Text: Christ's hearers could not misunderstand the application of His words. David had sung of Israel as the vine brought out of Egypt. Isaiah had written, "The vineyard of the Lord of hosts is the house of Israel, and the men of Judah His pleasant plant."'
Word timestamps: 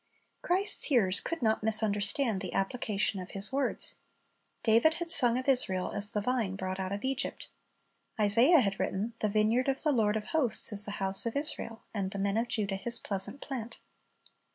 Christ's 0.41 0.85
hearers 0.85 1.19
could 1.21 1.43
not 1.43 1.61
misunderstand 1.61 2.41
the 2.41 2.53
application 2.55 3.19
of 3.19 3.29
His 3.37 3.51
words. 3.51 3.97
David 4.63 4.95
had 4.95 5.11
sung 5.11 5.37
of 5.37 5.47
Israel 5.47 5.91
as 5.91 6.11
the 6.11 6.21
vine 6.21 6.55
brought 6.55 6.79
out 6.79 6.91
of 6.91 7.03
Egypt. 7.03 7.49
Isaiah 8.19 8.61
had 8.61 8.79
written, 8.79 9.13
"The 9.19 9.29
vineyard 9.29 9.67
of 9.67 9.83
the 9.83 9.91
Lord 9.91 10.17
of 10.17 10.23
hosts 10.33 10.73
is 10.73 10.85
the 10.85 10.91
house 10.97 11.27
of 11.27 11.35
Israel, 11.35 11.83
and 11.93 12.09
the 12.09 12.17
men 12.17 12.37
of 12.37 12.47
Judah 12.47 12.77
His 12.77 12.97
pleasant 12.97 13.41
plant."' 13.41 13.79